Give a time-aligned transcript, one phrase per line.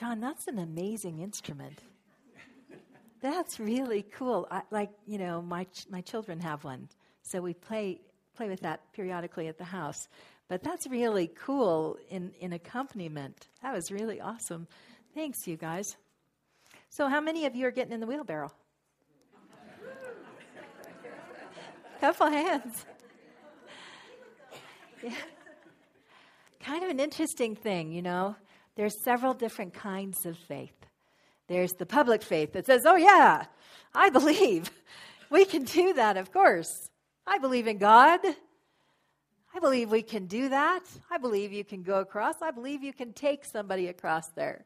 [0.00, 1.78] John, that's an amazing instrument.
[3.20, 4.48] That's really cool.
[4.50, 6.88] I, like, you know, my, ch- my children have one.
[7.20, 8.00] So we play,
[8.34, 10.08] play with that periodically at the house.
[10.48, 13.48] But that's really cool in, in accompaniment.
[13.62, 14.66] That was really awesome.
[15.14, 15.98] Thanks, you guys.
[16.88, 18.52] So, how many of you are getting in the wheelbarrow?
[22.00, 22.86] Couple hands.
[25.02, 25.14] Yeah.
[26.62, 28.36] Kind of an interesting thing, you know.
[28.76, 30.74] There's several different kinds of faith.
[31.48, 33.46] There's the public faith that says, oh, yeah,
[33.94, 34.70] I believe.
[35.32, 36.90] We can do that, of course.
[37.24, 38.18] I believe in God.
[39.54, 40.82] I believe we can do that.
[41.08, 42.34] I believe you can go across.
[42.42, 44.64] I believe you can take somebody across there.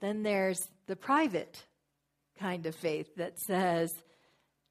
[0.00, 1.64] Then there's the private
[2.38, 3.94] kind of faith that says,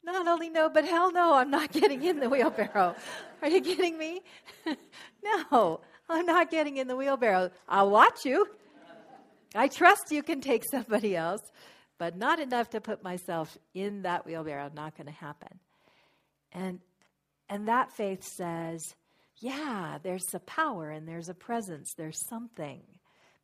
[0.03, 2.95] not only no, but hell no, I'm not getting in the wheelbarrow.
[3.41, 4.21] Are you kidding me?
[5.23, 7.51] no, I'm not getting in the wheelbarrow.
[7.67, 8.45] I'll watch you.
[9.53, 11.41] I trust you can take somebody else,
[11.97, 14.71] but not enough to put myself in that wheelbarrow.
[14.73, 15.59] Not going to happen.
[16.53, 16.79] And
[17.49, 18.95] and that faith says,
[19.37, 22.81] yeah, there's a power and there's a presence, there's something,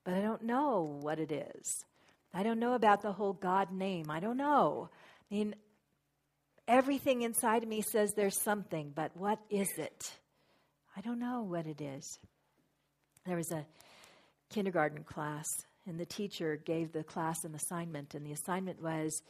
[0.05, 1.83] but I don't know what it is.
[2.33, 4.05] I don't know about the whole God name.
[4.09, 4.89] I don't know.
[5.29, 5.55] I mean,
[6.67, 10.13] everything inside of me says there's something, but what is it?
[10.95, 12.19] I don't know what it is.
[13.27, 13.65] There was a
[14.49, 15.45] kindergarten class
[15.85, 19.21] and the teacher gave the class an assignment, and the assignment was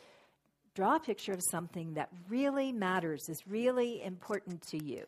[0.74, 5.06] draw a picture of something that really matters, is really important to you.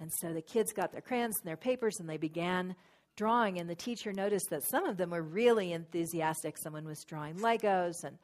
[0.00, 2.76] And so the kids got their crayons and their papers and they began
[3.16, 6.56] drawing, and the teacher noticed that some of them were really enthusiastic.
[6.58, 8.18] Someone was drawing Legos, and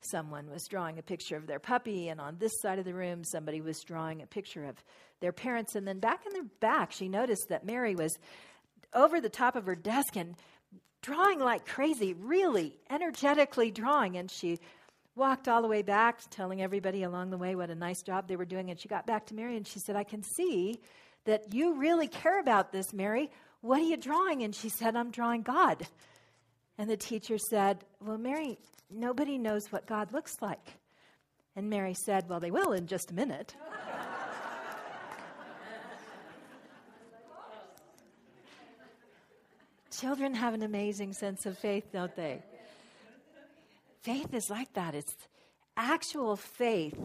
[0.00, 3.24] someone was drawing a picture of their puppy, and on this side of the room,
[3.24, 4.76] somebody was drawing a picture of
[5.20, 5.74] their parents.
[5.74, 8.16] And then back in the back, she noticed that Mary was
[8.94, 10.34] over the top of her desk and
[11.02, 14.16] drawing like crazy, really energetically drawing.
[14.16, 14.58] And she
[15.14, 18.36] walked all the way back, telling everybody along the way what a nice job they
[18.36, 18.70] were doing.
[18.70, 20.80] And she got back to Mary and she said, I can see
[21.24, 23.30] that you really care about this, Mary.
[23.60, 24.42] What are you drawing?
[24.42, 25.86] And she said, I'm drawing God.
[26.78, 28.58] And the teacher said, Well, Mary,
[28.90, 30.74] nobody knows what God looks like.
[31.56, 33.54] And Mary said, Well, they will in just a minute.
[40.00, 42.42] Children have an amazing sense of faith, don't they?
[44.02, 44.94] Faith is like that.
[44.94, 45.14] It's
[45.76, 46.98] actual faith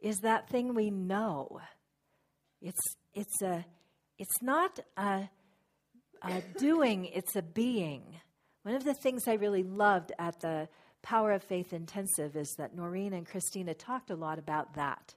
[0.00, 1.60] is that thing we know.
[2.62, 2.80] It's
[3.12, 3.64] it's a
[4.18, 5.28] it's not a,
[6.22, 8.02] a doing, it's a being.
[8.62, 10.68] One of the things I really loved at the
[11.02, 15.14] Power of Faith Intensive is that Noreen and Christina talked a lot about that.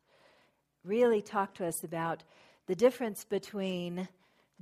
[0.85, 2.23] Really talked to us about
[2.67, 4.07] the difference between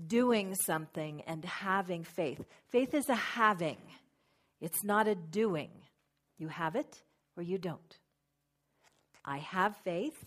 [0.08, 2.44] doing something and having faith.
[2.70, 3.78] Faith is a having,
[4.60, 5.72] it's not a doing.
[6.38, 7.04] You have it
[7.38, 8.00] or you don't.
[9.24, 10.26] I have faith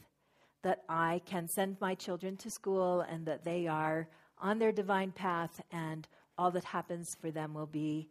[0.63, 4.09] that I can send my children to school and that they are
[4.39, 6.07] on their divine path and
[6.39, 8.09] all that happens for them will be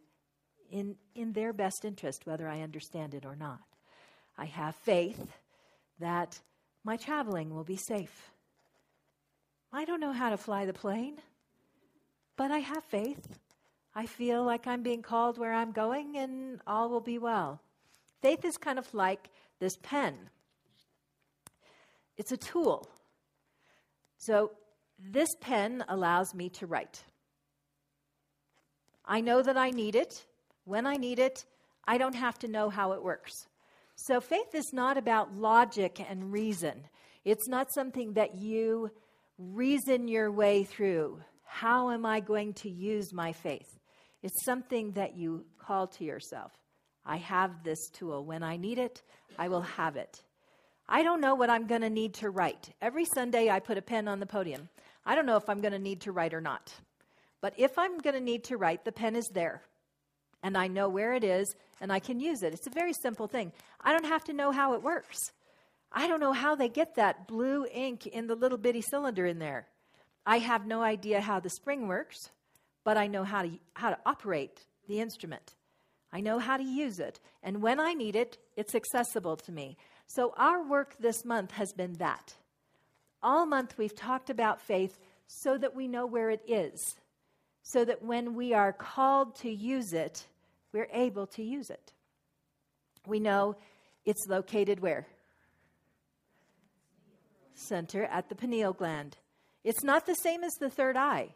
[0.70, 3.60] in, in their best interest, whether I understand it or not.
[4.36, 5.32] I have faith
[6.00, 6.38] that
[6.84, 8.30] my traveling will be safe.
[9.72, 11.18] I don't know how to fly the plane.
[12.36, 13.38] But I have faith.
[13.94, 17.60] I feel like I'm being called where I'm going and all will be well.
[18.22, 19.28] Faith is kind of like
[19.60, 20.14] this pen,
[22.16, 22.88] it's a tool.
[24.18, 24.52] So,
[24.98, 27.02] this pen allows me to write.
[29.04, 30.24] I know that I need it.
[30.64, 31.44] When I need it,
[31.86, 33.32] I don't have to know how it works.
[33.96, 36.86] So, faith is not about logic and reason.
[37.24, 38.90] It's not something that you
[39.38, 41.20] reason your way through.
[41.44, 43.78] How am I going to use my faith?
[44.22, 46.52] It's something that you call to yourself.
[47.06, 48.24] I have this tool.
[48.24, 49.02] When I need it,
[49.38, 50.22] I will have it.
[50.88, 52.70] I don't know what I'm going to need to write.
[52.80, 54.68] Every Sunday, I put a pen on the podium.
[55.06, 56.72] I don't know if I'm going to need to write or not.
[57.40, 59.62] But if I'm going to need to write, the pen is there.
[60.42, 62.52] And I know where it is, and I can use it.
[62.54, 63.52] It's a very simple thing.
[63.80, 65.18] I don't have to know how it works.
[65.92, 69.38] I don't know how they get that blue ink in the little bitty cylinder in
[69.38, 69.66] there.
[70.26, 72.30] I have no idea how the spring works,
[72.82, 75.54] but I know how to, how to operate the instrument.
[76.12, 77.20] I know how to use it.
[77.42, 79.76] And when I need it, it's accessible to me.
[80.06, 82.34] So our work this month has been that.
[83.22, 86.96] All month we've talked about faith so that we know where it is,
[87.62, 90.26] so that when we are called to use it,
[90.72, 91.92] we're able to use it.
[93.06, 93.56] We know
[94.04, 95.06] it's located where?
[97.54, 99.16] Center at the pineal gland.
[99.64, 101.34] It's not the same as the third eye.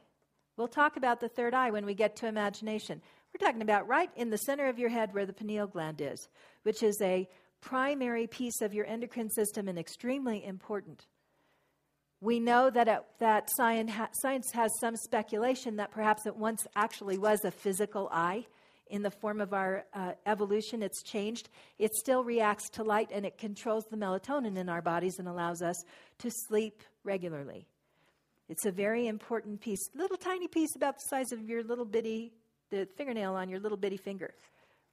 [0.56, 3.00] We'll talk about the third eye when we get to imagination.
[3.32, 6.28] We're talking about right in the center of your head where the pineal gland is,
[6.62, 7.28] which is a
[7.60, 11.06] primary piece of your endocrine system and extremely important.
[12.20, 16.66] We know that, it, that science, ha- science has some speculation that perhaps it once
[16.74, 18.44] actually was a physical eye
[18.90, 20.82] in the form of our uh, evolution.
[20.82, 21.48] It's changed.
[21.78, 25.62] It still reacts to light and it controls the melatonin in our bodies and allows
[25.62, 25.84] us
[26.18, 27.66] to sleep regularly.
[28.48, 32.32] It's a very important piece, little tiny piece about the size of your little bitty,
[32.70, 34.34] the fingernail on your little bitty finger,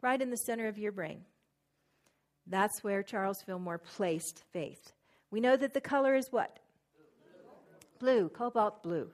[0.01, 1.21] right in the center of your brain.
[2.47, 4.91] That's where Charles Fillmore placed faith.
[5.31, 6.59] We know that the color is what?
[7.99, 9.09] Blue, cobalt blue.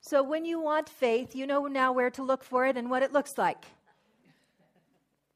[0.00, 3.02] So when you want faith, you know now where to look for it and what
[3.02, 3.64] it looks like.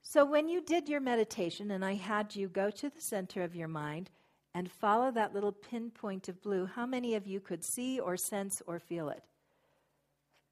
[0.02, 3.56] So when you did your meditation and I had you go to the center of
[3.56, 4.11] your mind
[4.54, 8.62] and follow that little pinpoint of blue, how many of you could see or sense
[8.66, 9.22] or feel it?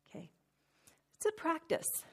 [0.08, 0.30] Okay.
[1.16, 2.04] It's a practice.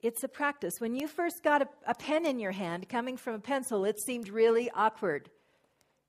[0.00, 0.74] It's a practice.
[0.78, 4.00] When you first got a, a, pen in your hand coming from a pencil, it
[4.00, 5.28] seemed really awkward.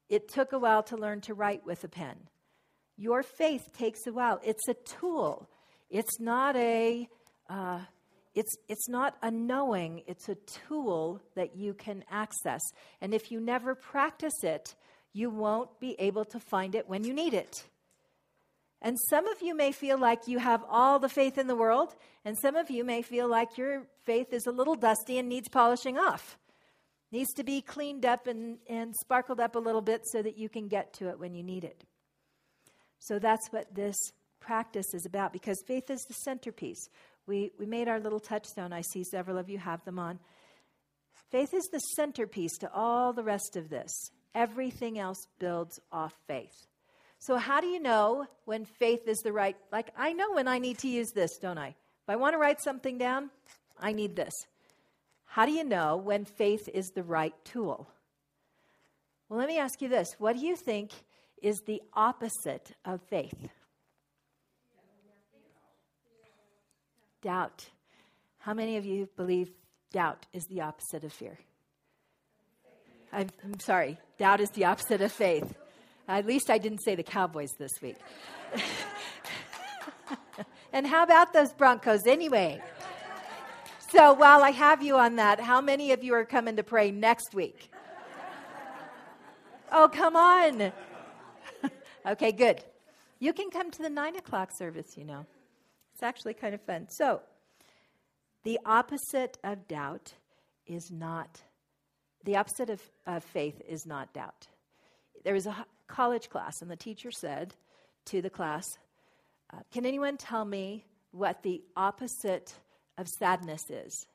[0.10, 2.16] It took a while to learn to write with a pen.
[2.98, 4.40] Your faith takes a while.
[4.44, 5.50] It's a tool.
[5.90, 7.08] It's not a
[7.50, 7.80] uh,
[8.36, 10.36] it's, it's not a knowing, it's a
[10.68, 12.62] tool that you can access.
[13.02, 14.76] And if you never practice it,
[15.14, 17.64] you won't be able to find it when you need it.
[18.82, 21.96] And some of you may feel like you have all the faith in the world,
[22.24, 25.50] and some of you may feel like your faith is a little dusty and needs
[25.50, 26.38] polishing off.
[27.12, 30.48] Needs to be cleaned up and, and sparkled up a little bit so that you
[30.48, 31.84] can get to it when you need it.
[33.00, 33.98] So that's what this
[34.40, 36.88] practice is about because faith is the centerpiece.
[37.30, 38.74] We, we made our little touchstone.
[38.74, 40.18] I see several of you have them on.
[41.30, 43.92] Faith is the centerpiece to all the rest of this.
[44.34, 46.66] Everything else builds off faith.
[47.20, 49.56] So, how do you know when faith is the right?
[49.72, 51.68] Like, I know when I need to use this, don't I?
[51.68, 53.30] If I want to write something down,
[53.80, 54.34] I need this.
[55.26, 57.88] How do you know when faith is the right tool?
[59.28, 60.92] Well, let me ask you this what do you think
[61.44, 63.50] is the opposite of faith?
[67.22, 67.70] Doubt.
[68.40, 69.52] How many of you believe
[69.92, 71.38] doubt is the opposite of fear?
[73.12, 75.56] I'm, I'm sorry, doubt is the opposite of faith.
[76.08, 77.98] At least I didn't say the Cowboys this week.
[80.74, 82.62] and how about those Broncos anyway?
[83.92, 86.92] So while I have you on that, how many of you are coming to pray
[86.92, 87.72] next week?
[89.72, 90.72] Oh, come on.
[92.06, 92.64] okay, good.
[93.20, 95.26] You can come to the nine o'clock service, you know.
[96.00, 96.88] It's actually kind of fun.
[96.90, 97.20] So,
[98.46, 100.14] the opposite of doubt
[100.66, 101.42] is not,
[102.24, 104.48] the opposite of, of faith is not doubt.
[105.26, 107.54] There was a college class, and the teacher said
[108.06, 108.66] to the class,
[109.54, 112.54] uh, Can anyone tell me what the opposite
[112.98, 114.06] of sadness is?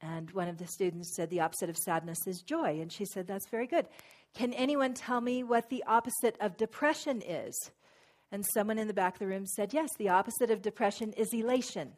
[0.00, 2.80] And one of the students said, The opposite of sadness is joy.
[2.80, 3.84] And she said, That's very good.
[4.32, 7.70] Can anyone tell me what the opposite of depression is?
[8.32, 11.28] And someone in the back of the room said, Yes, the opposite of depression is
[11.34, 11.92] elation.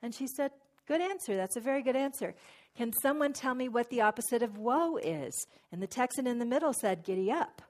[0.00, 0.52] And she said,
[0.86, 1.36] Good answer.
[1.36, 2.34] That's a very good answer.
[2.76, 5.34] Can someone tell me what the opposite of woe is?
[5.72, 7.62] And the Texan in the middle said, Giddy up.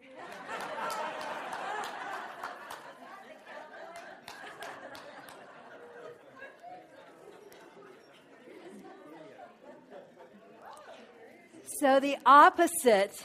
[11.81, 13.25] so the opposite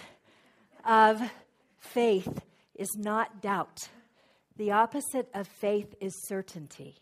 [0.85, 1.21] of
[1.79, 2.41] faith
[2.73, 3.89] is not doubt.
[4.57, 6.95] The opposite of faith is certainty.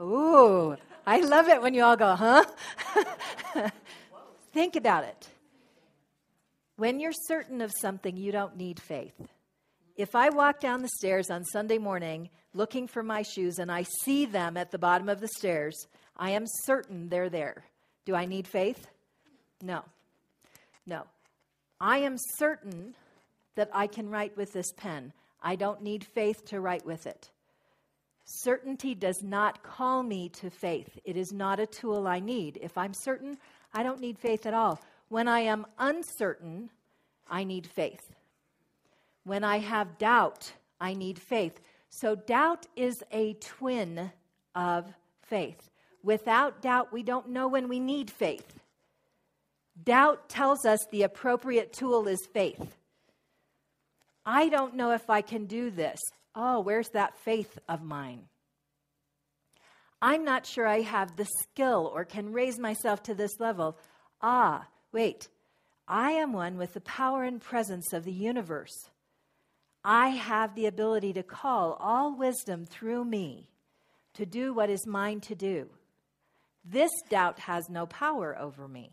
[0.00, 2.44] Ooh, I love it when you all go, huh?
[4.52, 5.28] Think about it.
[6.76, 9.14] When you're certain of something, you don't need faith.
[9.96, 13.84] If I walk down the stairs on Sunday morning looking for my shoes and I
[14.02, 15.76] see them at the bottom of the stairs,
[16.16, 17.64] I am certain they're there.
[18.04, 18.88] Do I need faith?
[19.62, 19.84] No.
[20.86, 21.04] No.
[21.80, 22.94] I am certain
[23.54, 25.12] that I can write with this pen.
[25.42, 27.30] I don't need faith to write with it.
[28.24, 30.98] Certainty does not call me to faith.
[31.04, 32.58] It is not a tool I need.
[32.60, 33.38] If I'm certain,
[33.72, 34.80] I don't need faith at all.
[35.08, 36.70] When I am uncertain,
[37.28, 38.12] I need faith.
[39.24, 41.60] When I have doubt, I need faith.
[41.88, 44.10] So doubt is a twin
[44.54, 44.92] of
[45.22, 45.70] faith.
[46.02, 48.58] Without doubt, we don't know when we need faith.
[49.84, 52.76] Doubt tells us the appropriate tool is faith.
[54.30, 55.98] I don't know if I can do this.
[56.34, 58.24] Oh, where's that faith of mine?
[60.02, 63.78] I'm not sure I have the skill or can raise myself to this level.
[64.20, 65.28] Ah, wait.
[65.88, 68.90] I am one with the power and presence of the universe.
[69.82, 73.48] I have the ability to call all wisdom through me
[74.12, 75.70] to do what is mine to do.
[76.66, 78.92] This doubt has no power over me.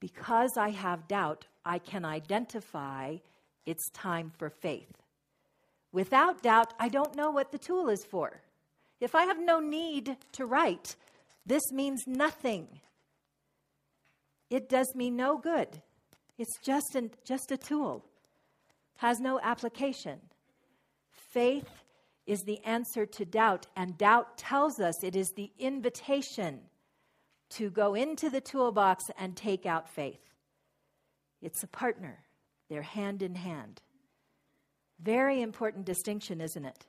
[0.00, 3.16] Because I have doubt, I can identify
[3.66, 4.92] it's time for faith.
[5.92, 8.40] Without doubt, I don't know what the tool is for.
[9.00, 10.94] If I have no need to write,
[11.44, 12.68] this means nothing.
[14.48, 15.82] It does me no good.
[16.38, 18.04] It's just, an, just a tool,
[18.98, 20.20] has no application.
[21.32, 21.68] Faith
[22.26, 26.60] is the answer to doubt, and doubt tells us it is the invitation
[27.50, 30.25] to go into the toolbox and take out faith.
[31.42, 32.20] It's a partner,
[32.68, 33.80] they're hand in hand.
[35.00, 36.86] Very important distinction, isn't it?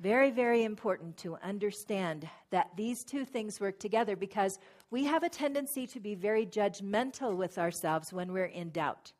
[0.00, 4.58] Very, very important to understand that these two things work together because
[4.90, 9.12] we have a tendency to be very judgmental with ourselves when we're in doubt.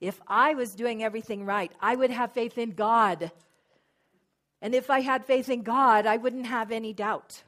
[0.00, 3.30] If I was doing everything right, I would have faith in God.
[4.60, 7.42] And if I had faith in God, I wouldn't have any doubt.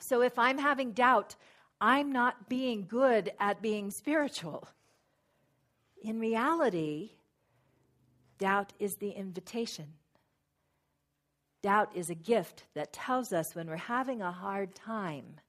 [0.00, 1.36] So if I'm having doubt,
[1.80, 4.68] I'm not being good at being spiritual.
[6.04, 7.10] In reality,
[8.38, 9.94] doubt is the invitation
[11.64, 15.40] Doubt is a gift that tells us when we're having a hard time,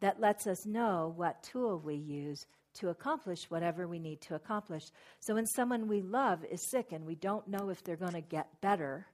[0.00, 4.82] that lets us know what tool we use to accomplish whatever we need to accomplish.
[5.20, 8.20] So when someone we love is sick and we don't know if they're going to
[8.20, 9.06] get better,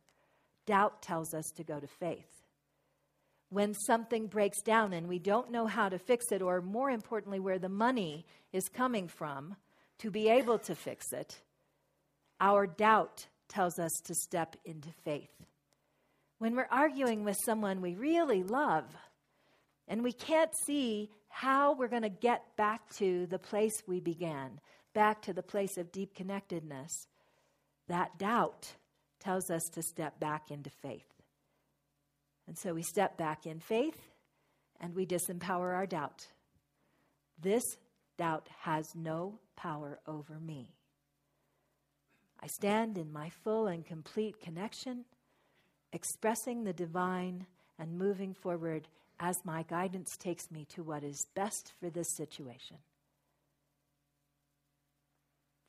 [0.64, 2.46] doubt tells us to go to faith.
[3.50, 7.40] When something breaks down and we don't know how to fix it, or more importantly,
[7.40, 9.54] where the money is coming from
[9.98, 11.40] to be able to fix it,
[12.40, 15.30] our doubt tells us to step into faith
[16.38, 18.84] when we're arguing with someone we really love
[19.88, 24.60] and we can't see how we're going to get back to the place we began,
[24.94, 27.06] back to the place of deep connectedness,
[27.88, 28.74] that doubt
[29.20, 31.06] tells us to step back into faith.
[32.48, 33.98] And so we step back in faith
[34.80, 36.26] and we disempower our doubt.
[37.40, 37.64] This
[38.16, 40.74] doubt has no power over me.
[42.40, 45.04] I stand in my full and complete connection
[45.92, 47.46] expressing the divine
[47.78, 52.76] and moving forward as my guidance takes me to what is best for this situation.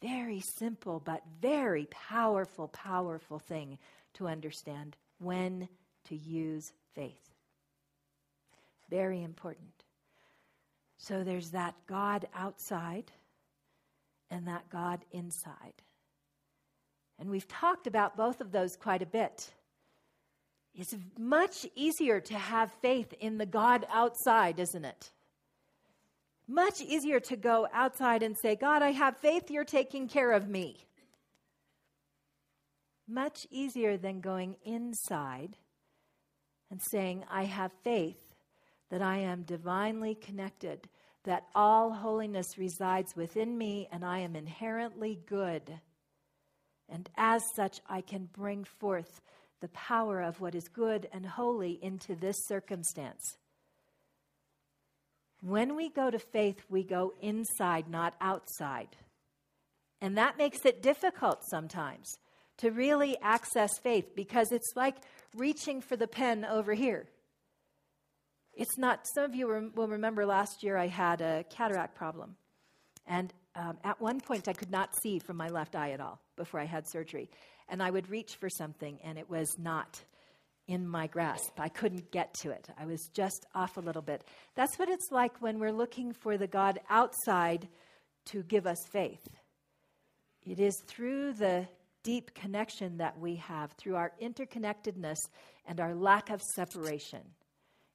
[0.01, 3.79] Very simple, but very powerful, powerful thing
[4.15, 5.69] to understand when
[6.05, 7.31] to use faith.
[8.89, 9.76] Very important.
[10.97, 13.11] So there's that God outside
[14.29, 15.83] and that God inside.
[17.19, 19.51] And we've talked about both of those quite a bit.
[20.75, 25.11] It's much easier to have faith in the God outside, isn't it?
[26.47, 30.47] Much easier to go outside and say, God, I have faith, you're taking care of
[30.47, 30.85] me.
[33.07, 35.57] Much easier than going inside
[36.69, 38.26] and saying, I have faith
[38.89, 40.87] that I am divinely connected,
[41.23, 45.79] that all holiness resides within me, and I am inherently good.
[46.89, 49.21] And as such, I can bring forth
[49.59, 53.37] the power of what is good and holy into this circumstance.
[55.41, 58.95] When we go to faith, we go inside, not outside.
[60.01, 62.17] And that makes it difficult sometimes
[62.57, 64.95] to really access faith because it's like
[65.35, 67.07] reaching for the pen over here.
[68.57, 72.35] It's not, some of you will remember last year I had a cataract problem.
[73.05, 76.19] And um, at one point, I could not see from my left eye at all
[76.35, 77.29] before I had surgery
[77.69, 80.01] and I would reach for something, and it was not
[80.67, 81.59] in my grasp.
[81.59, 82.67] I couldn't get to it.
[82.77, 84.23] I was just off a little bit.
[84.55, 87.67] That's what it's like when we're looking for the God outside
[88.27, 89.27] to give us faith.
[90.45, 91.67] It is through the
[92.03, 95.17] deep connection that we have, through our interconnectedness
[95.65, 97.21] and our lack of separation.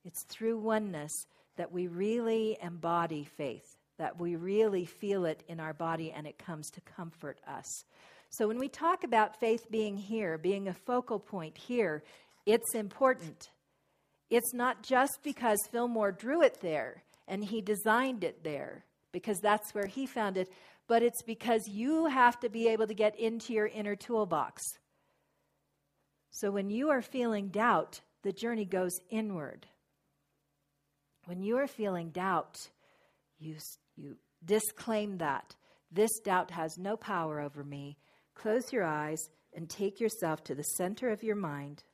[0.05, 1.13] It's through oneness
[1.57, 6.39] that we really embody faith, that we really feel it in our body and it
[6.39, 7.85] comes to comfort us.
[8.31, 12.03] So when we talk about faith being here, being a focal point here,
[12.47, 13.51] it's important.
[14.31, 19.75] It's not just because Fillmore drew it there and he designed it there, because that's
[19.75, 20.51] where he found it,
[20.89, 24.63] but it's because you have to be able to get into your inner toolbox.
[26.31, 29.67] So when you are feeling doubt, the journey goes inward.
[31.27, 32.69] When you are feeling doubt,
[33.39, 33.57] you,
[33.97, 35.55] you disclaim that.
[35.91, 37.99] This doubt has no power over me.
[38.35, 39.21] Close your eyes
[39.55, 41.85] and take yourself to the center of your mind.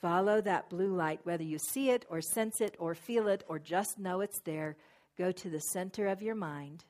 [0.00, 3.58] Follow that blue light, whether you see it or sense it or feel it or
[3.58, 4.76] just know it's there.
[5.16, 6.84] Go to the center of your mind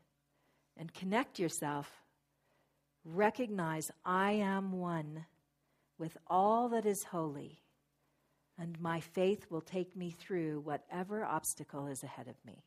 [0.77, 1.91] and connect yourself.
[3.05, 5.27] Recognize I am one
[5.99, 7.61] with all that is holy.
[8.59, 12.63] And my faith will take me through whatever obstacle is ahead of me.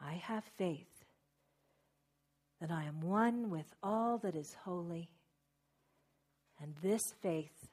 [0.00, 1.04] I have faith
[2.60, 5.08] that I am one with all that is holy,
[6.60, 7.68] and this faith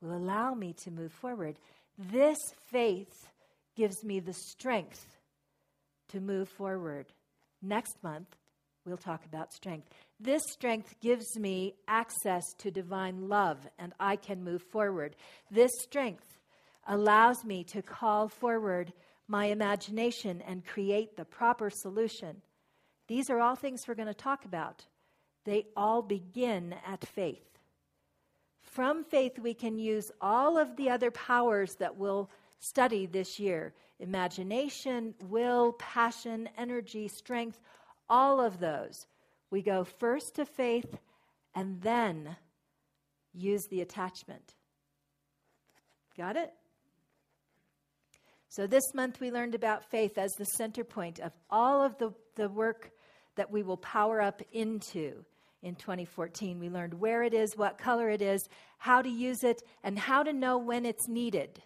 [0.00, 1.58] will allow me to move forward.
[1.96, 2.38] This
[2.70, 3.28] faith
[3.76, 5.04] gives me the strength
[6.08, 7.06] to move forward.
[7.62, 8.36] Next month,
[8.84, 9.92] we'll talk about strength.
[10.20, 15.14] This strength gives me access to divine love, and I can move forward.
[15.50, 16.38] This strength
[16.88, 18.92] allows me to call forward
[19.28, 22.42] my imagination and create the proper solution.
[23.06, 24.84] These are all things we're going to talk about.
[25.44, 27.44] They all begin at faith.
[28.60, 33.72] From faith, we can use all of the other powers that we'll study this year
[34.00, 37.58] imagination, will, passion, energy, strength,
[38.08, 39.06] all of those.
[39.50, 40.98] We go first to faith
[41.54, 42.36] and then
[43.32, 44.54] use the attachment.
[46.16, 46.52] Got it?
[48.50, 52.12] So, this month we learned about faith as the center point of all of the,
[52.34, 52.90] the work
[53.36, 55.24] that we will power up into
[55.62, 56.58] in 2014.
[56.58, 58.40] We learned where it is, what color it is,
[58.78, 61.62] how to use it, and how to know when it's needed.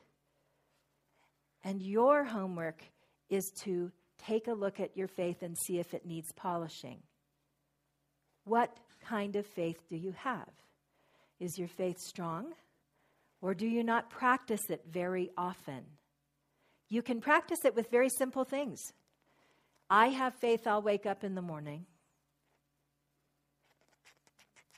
[1.65, 2.83] And your homework
[3.31, 7.03] is to take a look at your faith and see if it needs polishing.
[8.45, 10.49] What kind of faith do you have?
[11.39, 12.53] Is your faith strong?
[13.41, 15.83] Or do you not practice it very often?
[16.89, 18.93] You can practice it with very simple things.
[19.91, 21.87] I have faith I'll wake up in the morning.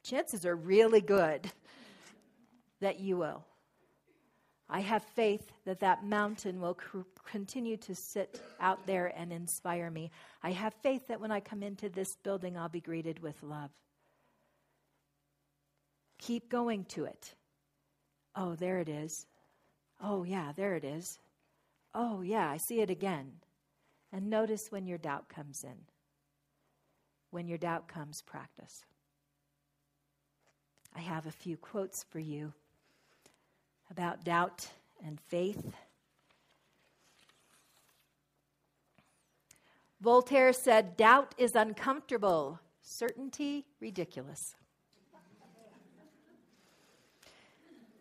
[0.03, 1.51] Chances are really good
[2.81, 3.45] that you will.
[4.69, 6.79] I have faith that that mountain will
[7.31, 10.11] continue to sit out there and inspire me.
[10.43, 13.71] I have faith that when I come into this building, I'll be greeted with love.
[16.19, 17.35] Keep going to it.
[18.35, 19.27] Oh, there it is.
[20.03, 21.19] Oh, yeah, there it is.
[21.95, 23.33] Oh, yeah, I see it again.
[24.13, 25.77] And notice when your doubt comes in.
[27.31, 28.85] When your doubt comes, practice.
[30.97, 32.55] I have a few quotes for you
[33.91, 34.69] about doubt
[35.05, 35.75] and faith.
[40.01, 44.55] Voltaire said, Doubt is uncomfortable, certainty ridiculous.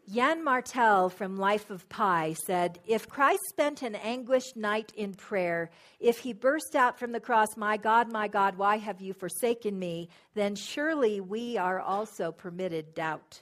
[0.05, 5.69] Yann Martel from Life of Pi said, If Christ spent an anguished night in prayer,
[6.01, 9.79] if he burst out from the cross, My God, my God, why have you forsaken
[9.79, 10.09] me?
[10.33, 13.41] then surely we are also permitted doubt.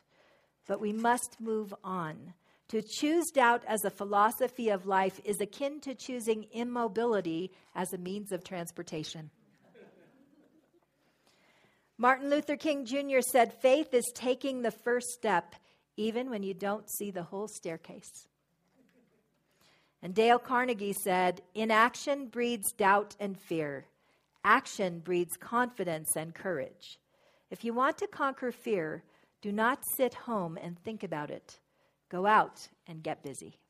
[0.67, 2.33] But we must move on.
[2.69, 7.97] To choose doubt as a philosophy of life is akin to choosing immobility as a
[7.97, 9.29] means of transportation.
[11.97, 13.19] Martin Luther King Jr.
[13.19, 15.55] said, Faith is taking the first step
[15.97, 18.27] even when you don't see the whole staircase.
[20.01, 23.85] And Dale Carnegie said, Inaction breeds doubt and fear.
[24.43, 26.97] Action breeds confidence and courage.
[27.51, 29.03] If you want to conquer fear,
[29.41, 31.59] do not sit home and think about it.
[32.09, 33.60] Go out and get busy.